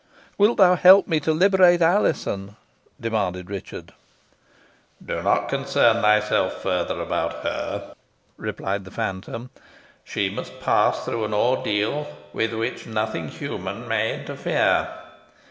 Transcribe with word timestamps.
"Wilt 0.35 0.57
thou 0.57 0.73
help 0.73 1.07
me 1.07 1.19
to 1.19 1.31
liberate 1.31 1.79
Alizon?" 1.83 2.55
demanded 2.99 3.51
Richard. 3.51 3.93
"Do 5.05 5.21
not 5.21 5.47
concern 5.47 6.01
thyself 6.01 6.59
further 6.63 6.99
about 6.99 7.43
her," 7.43 7.93
replied 8.35 8.83
the 8.85 8.89
phantom; 8.89 9.51
"she 10.03 10.27
must 10.27 10.59
pass 10.59 11.05
through 11.05 11.23
an 11.25 11.35
ordeal 11.35 12.07
with 12.33 12.51
which 12.55 12.87
nothing 12.87 13.27
human 13.27 13.87
may 13.87 14.15
interfere. 14.19 14.89